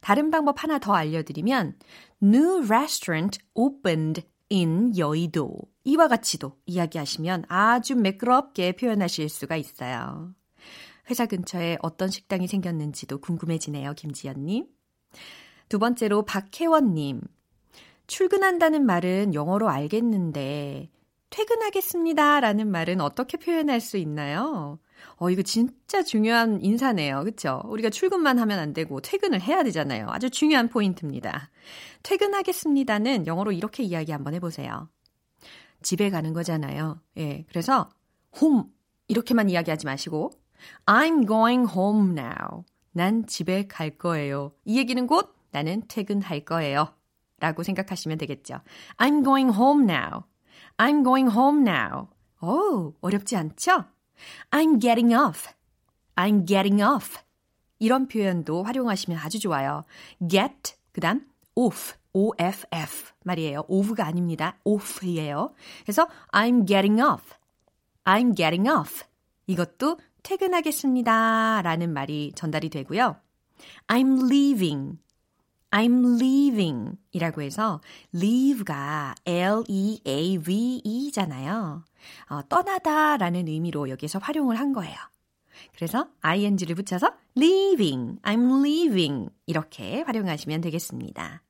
[0.00, 1.74] 다른 방법 하나 더 알려드리면
[2.22, 10.34] New restaurant opened in 여의도 이와 같이도 이야기하시면 아주 매끄럽게 표현하실 수가 있어요.
[11.10, 14.66] 회사 근처에 어떤 식당이 생겼는지도 궁금해지네요, 김지연님.
[15.68, 17.20] 두 번째로 박혜원님.
[18.06, 20.90] 출근한다는 말은 영어로 알겠는데
[21.30, 24.78] 퇴근하겠습니다 라는 말은 어떻게 표현할 수 있나요?
[25.16, 27.24] 어, 이거 진짜 중요한 인사네요.
[27.24, 27.62] 그쵸?
[27.66, 30.06] 우리가 출근만 하면 안 되고 퇴근을 해야 되잖아요.
[30.10, 31.50] 아주 중요한 포인트입니다.
[32.02, 34.88] 퇴근하겠습니다는 영어로 이렇게 이야기 한번 해보세요.
[35.82, 37.00] 집에 가는 거잖아요.
[37.18, 37.44] 예.
[37.48, 37.88] 그래서
[38.40, 38.64] home
[39.08, 40.30] 이렇게만 이야기하지 마시고
[40.86, 42.64] I'm going home now.
[42.92, 44.52] 난 집에 갈 거예요.
[44.64, 46.94] 이 얘기는 곧 나는 퇴근할 거예요.
[47.40, 48.60] 라고 생각하시면 되겠죠.
[48.96, 50.24] I'm going home now.
[50.76, 52.08] I'm going home now.
[52.40, 53.84] 오, 어렵지 않죠?
[54.50, 55.48] I'm getting off.
[56.16, 57.18] I'm getting off.
[57.78, 59.84] 이런 표현도 활용하시면 아주 좋아요.
[60.28, 63.64] get, 그 다음 off, off 말이에요.
[63.68, 64.58] off가 아닙니다.
[64.64, 65.54] off이에요.
[65.84, 67.34] 그래서 I'm getting off.
[68.04, 69.04] I'm getting off.
[69.46, 73.16] 이것도 퇴근하겠습니다 라는 말이 전달이 되고요.
[73.86, 74.98] I'm leaving.
[75.70, 77.80] I'm leaving 이라고 해서
[78.14, 81.84] leave가 L-E-A-V-E 잖아요.
[82.30, 84.96] 어, 떠나다 라는 의미로 여기서 활용을 한 거예요.
[85.74, 91.42] 그래서 ing를 붙여서 leaving, I'm leaving 이렇게 활용하시면 되겠습니다.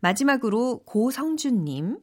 [0.00, 1.98] 마지막으로 고성준님.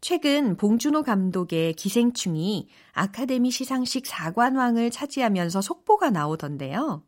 [0.00, 7.02] 최근 봉준호 감독의 기생충이 아카데미 시상식 사관왕을 차지하면서 속보가 나오던데요.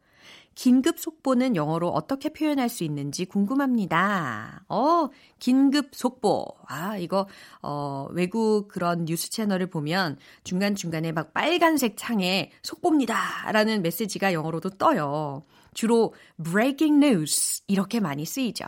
[0.59, 4.65] 긴급 속보는 영어로 어떻게 표현할 수 있는지 궁금합니다.
[4.69, 6.47] 어, 긴급 속보.
[6.67, 7.29] 아, 이거,
[7.63, 13.53] 어, 외국 그런 뉴스 채널을 보면 중간중간에 막 빨간색 창에 속보입니다.
[13.53, 15.45] 라는 메시지가 영어로도 떠요.
[15.75, 17.63] 주로 breaking news.
[17.69, 18.65] 이렇게 많이 쓰이죠.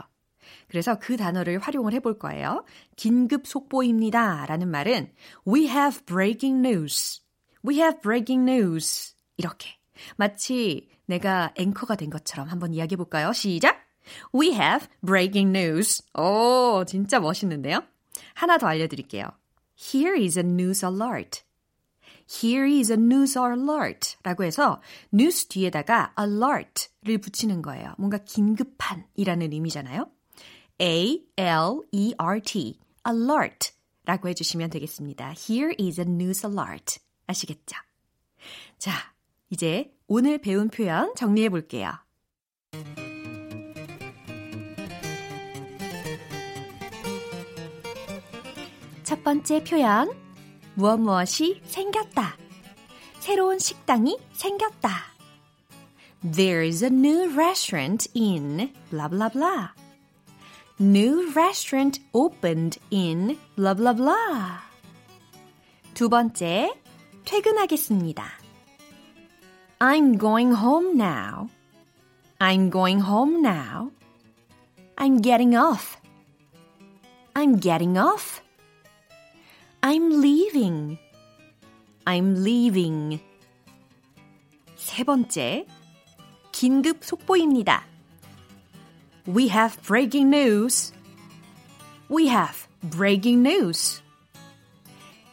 [0.69, 2.65] 그래서 그 단어를 활용을 해볼 거예요.
[2.95, 4.47] 긴급 속보입니다.
[4.47, 5.13] 라는 말은
[5.45, 7.21] We have breaking news.
[7.67, 9.17] We have breaking news.
[9.37, 9.80] 이렇게.
[10.17, 13.33] 마치 내가 앵커가 된 것처럼 한번 이야기해 볼까요?
[13.33, 13.85] 시작!
[14.35, 16.03] We have breaking news.
[16.15, 17.83] 오, 진짜 멋있는데요?
[18.35, 19.29] 하나 더 알려드릴게요.
[19.77, 21.43] Here is a news alert.
[22.31, 24.81] Here is a news alert 라고 해서
[25.13, 27.95] news 뒤에다가 alert를 붙이는 거예요.
[27.99, 30.09] 뭔가 긴급한 이라는 의미잖아요.
[30.81, 33.73] A-L-E-R-T, alert
[34.05, 35.35] 라고 해주시면 되겠습니다.
[35.37, 37.01] Here is a news alert.
[37.27, 37.77] 아시겠죠?
[38.79, 39.10] 자,
[39.51, 41.91] 이제 오늘 배운 표현 정리해 볼게요.
[49.03, 50.13] 첫 번째 표현.
[50.75, 52.37] 무엇 무엇이 생겼다.
[53.19, 54.89] 새로운 식당이 생겼다.
[56.23, 59.71] There's a new restaurant in blah blah blah.
[60.79, 64.61] New restaurant opened in blah blah blah.
[65.93, 66.73] 두 번째,
[67.25, 68.40] 퇴근하겠습니다.
[69.80, 71.50] I'm going home now.
[72.40, 73.92] I'm going home now.
[74.98, 75.98] I'm getting off.
[77.36, 78.42] I'm getting off.
[79.84, 80.98] I'm leaving.
[82.08, 83.20] I'm leaving.
[84.78, 85.66] 세 번째,
[86.52, 87.84] 긴급 속보입니다.
[89.28, 90.94] We have breaking news.
[92.10, 94.02] We have breaking news.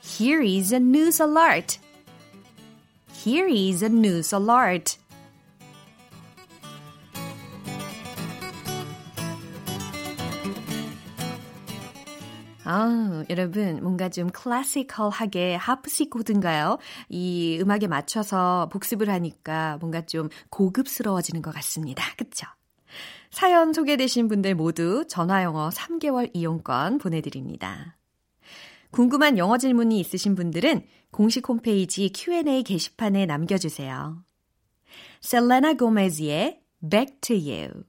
[0.01, 1.79] Here is a news alert.
[3.26, 4.98] Here is a news alert.
[12.64, 16.78] 아, 여러분, 뭔가 좀 클래시컬하게 하프시 코드인가요?
[17.10, 22.04] 이 음악에 맞춰서 복습을 하니까 뭔가 좀 고급스러워지는 것 같습니다.
[22.18, 22.46] 그쵸?
[23.32, 27.98] 사연 소개되신 분들 모두 전화영어 3개월 이용권 보내드립니다.
[28.92, 30.86] 궁금한 영어 질문이 있으신 분들은
[31.18, 34.24] 공식 홈페이지 Q&A 게시판에 남겨주세요.
[35.20, 37.86] 셀레나 고메즈의 Back to You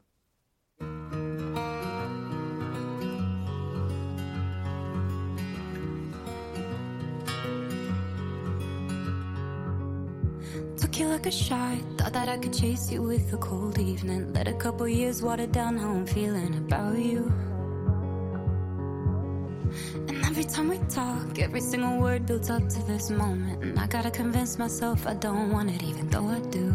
[10.78, 11.76] Took you like a shot.
[11.98, 14.32] Thought that I could chase you with a cold evening.
[14.32, 17.30] Let a couple years water down how I'm feeling about you.
[20.08, 23.62] And every time we talk, every single word builds up to this moment.
[23.62, 26.74] And I gotta convince myself I don't want it, even though I do.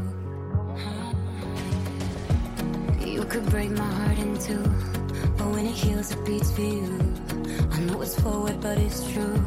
[3.04, 4.64] You could break my heart in two,
[5.38, 7.00] but when it heals, it beats for you.
[7.72, 9.44] I know it's forward, but it's true.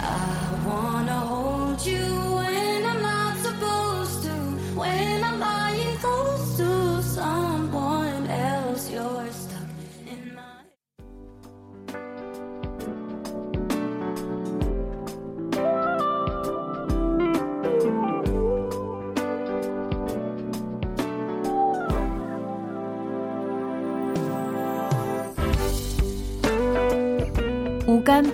[0.00, 2.29] I wanna hold you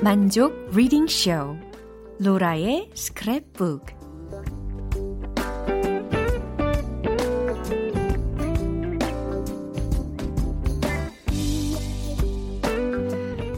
[0.06, 1.56] 만족 리딩 쇼
[2.20, 3.82] 로라의 스크랩북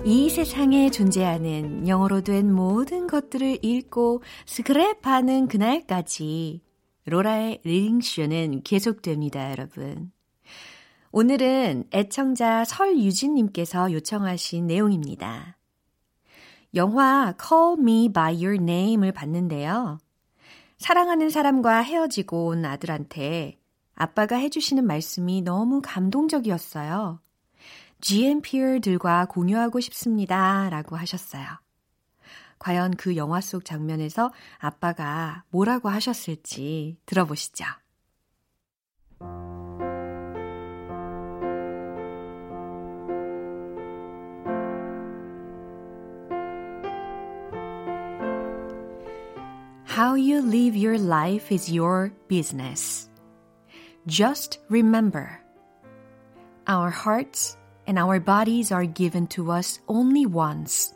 [0.07, 6.63] 이 세상에 존재하는 영어로 된 모든 것들을 읽고 스크랩하는 그날까지
[7.05, 10.13] 로라의 리딩쇼는 계속됩니다, 여러분.
[11.13, 15.58] 오늘은 애청자 설유진님께서 요청하신 내용입니다.
[16.75, 19.99] 영화 Call Me By Your Name을 봤는데요.
[20.79, 23.59] 사랑하는 사람과 헤어지고 온 아들한테
[23.95, 27.21] 아빠가 해주시는 말씀이 너무 감동적이었어요.
[28.01, 30.69] GMP들과 공유하고 싶습니다.
[30.71, 31.45] 라고 하셨어요.
[32.59, 37.65] 과연 그 영화 속 장면에서 아빠가 뭐라고 하셨을지 들어보시죠.
[49.99, 53.09] How you live your life is your business.
[54.07, 55.41] Just remember,
[56.69, 60.95] our hearts and our bodies are given to us only once.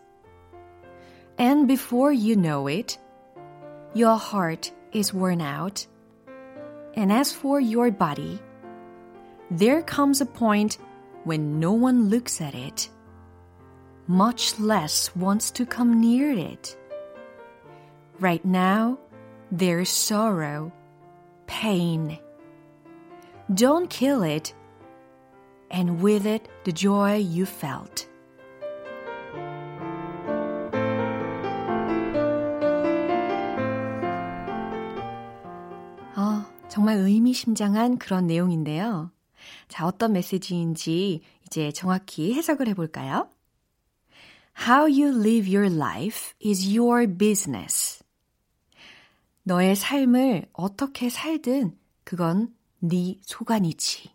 [1.36, 2.96] And before you know it,
[3.92, 5.84] your heart is worn out.
[6.94, 8.38] And as for your body,
[9.50, 10.78] there comes a point
[11.24, 12.88] when no one looks at it,
[14.06, 16.76] much less wants to come near it.
[18.21, 18.97] Right now,
[19.51, 20.71] there's sorrow,
[21.45, 22.17] pain.
[23.53, 24.53] Don't kill it,
[25.69, 28.07] and with it, the joy you felt.
[36.15, 39.11] 아, 정말 의미심장한 그런 내용인데요.
[39.67, 43.29] 자, 어떤 메시지인지 이제 정확히 해석을 해볼까요?
[44.67, 48.00] How you live your life is your business.
[49.44, 54.10] 너의 삶을 어떻게 살든 그건 네 소관이지.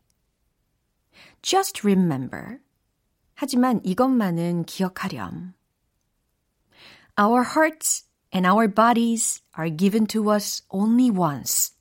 [1.41, 2.59] Just remember.
[3.33, 5.53] 하지만 이것만은 기억하렴.
[7.19, 11.75] Our hearts and our bodies are given to us only once.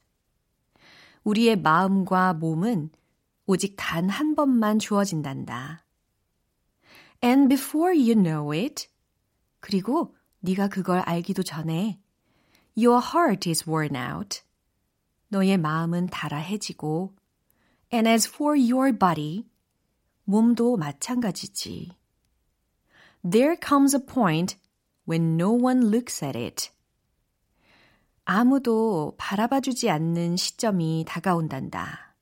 [1.24, 2.90] 우리의 마음과 몸은
[3.46, 5.84] 오직 단 한 번만 주어진단다.
[7.22, 8.88] And before you know it,
[9.60, 12.00] 그리고 네가 그걸 알기도 전에
[12.76, 14.42] your heart is worn out.
[15.28, 17.14] 너의 마음은 달아해지고
[17.92, 19.46] and as for your body,
[20.24, 21.96] 몸도 마찬가지지.
[23.28, 24.56] There comes a point
[25.08, 26.70] when no one looks at it.
[28.24, 32.16] 아무도 바라봐주지 않는 시점이 다가온단다.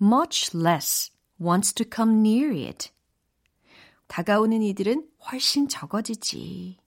[0.00, 1.10] Much less
[1.40, 2.90] wants to come near it.
[4.06, 6.78] 다가오는 이들은 훨씬 적어지지.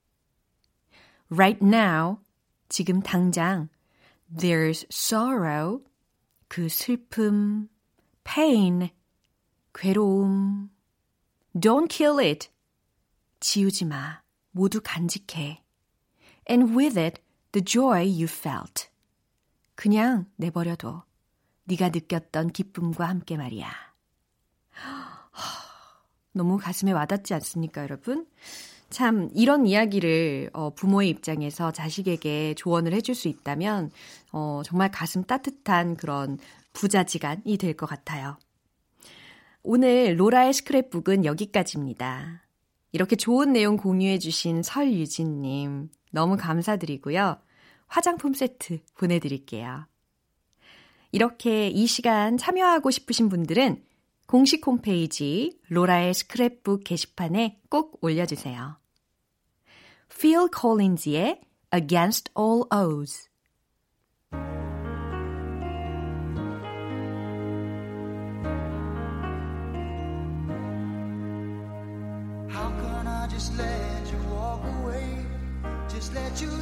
[1.30, 2.20] Right now,
[2.70, 3.70] 지금 당장,
[4.32, 5.84] there's sorrow,
[6.48, 7.68] 그 슬픔,
[8.24, 8.90] pain,
[9.74, 10.70] 괴로움.
[11.56, 12.50] Don't kill it.
[13.40, 14.22] 지우지 마.
[14.52, 15.64] 모두 간직해.
[16.50, 18.90] And with it, the joy you felt.
[19.76, 21.06] 그냥 내버려둬.
[21.66, 23.72] 네가 느꼈던 기쁨과 함께 말이야.
[26.34, 28.28] 너무 가슴에 와닿지 않습니까, 여러분?
[28.90, 33.92] 참 이런 이야기를 어, 부모의 입장에서 자식에게 조언을 해줄 수 있다면
[34.32, 36.38] 어, 정말 가슴 따뜻한 그런
[36.74, 38.38] 부자지간이 될 것 같아요.
[39.62, 42.44] 오늘 로라의 스크랩북은 여기까지입니다.
[42.92, 47.38] 이렇게 좋은 내용 공유해주신 설유진님 너무 감사드리고요.
[47.88, 49.86] 화장품 세트 보내드릴게요.
[51.12, 53.84] 이렇게 이 시간 참여하고 싶으신 분들은
[54.30, 58.78] 공식 홈페이지 로라의 스크랩북 게시판에 꼭 올려주세요.
[60.08, 61.42] Phil Collins의
[61.74, 63.28] Against All Odds
[76.00, 76.59] just let you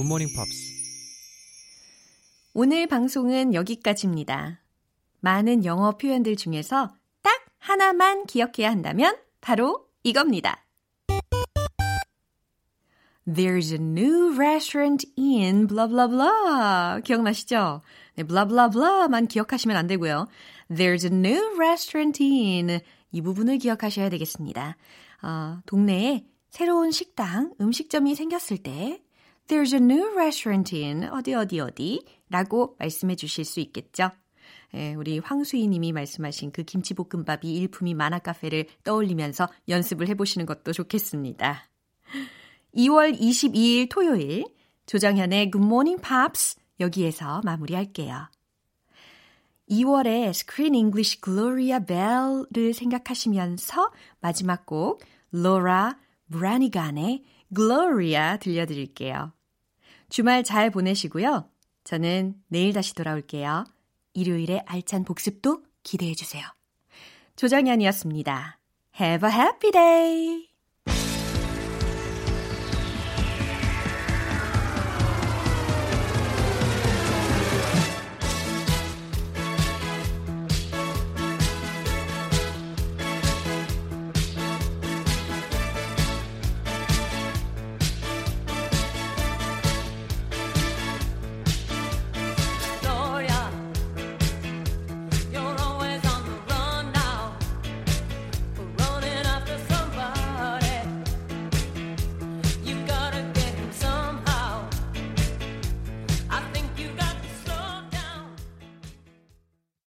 [0.00, 0.72] 굿모닝 팝스
[2.54, 4.62] 오늘 방송은 여기까지입니다.
[5.20, 10.64] 많은 영어 표현들 중에서 딱 하나만 기억해야 한다면 바로 이겁니다.
[13.26, 17.02] There's a new restaurant in blah blah blah.
[17.02, 17.82] 기억나시죠?
[18.16, 20.28] 네, blah blah blah만 기억하시면 안 되고요.
[20.70, 22.80] There's a new restaurant in
[23.12, 24.78] 이 부분을 기억하셔야 되겠습니다.
[25.22, 29.02] 어, 동네에 새로운 식당, 음식점이 생겼을 때
[29.50, 34.12] There's a new restaurant in 어디 어디 어디 라고 말씀해 주실 수 있겠죠.
[34.74, 41.68] 예, 우리 황수희 님이 말씀하신 그 김치볶음밥이 일품이 만화 카페를 떠올리면서 연습을 해보시는 것도 좋겠습니다.
[42.76, 44.44] 2월 22일 토요일
[44.86, 48.30] 조정현의 Good Morning Pops 여기에서 마무리할게요.
[49.68, 53.90] 2월에 Screen English Gloria Bell를 생각하시면서
[54.20, 55.02] 마지막 곡
[55.34, 55.94] Laura
[56.30, 59.32] Branigan의 Gloria 들려드릴게요.
[60.10, 61.48] 주말 잘 보내시고요.
[61.84, 63.64] 저는 내일 다시 돌아올게요.
[64.12, 66.44] 일요일에 알찬 복습도 기대해 주세요.
[67.36, 68.58] 조정현이었습니다.
[69.00, 70.49] Have a happy day!